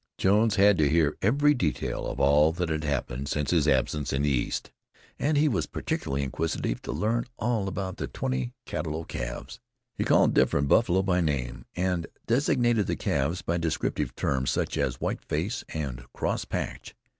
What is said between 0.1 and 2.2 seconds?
Jones had to hear every detail of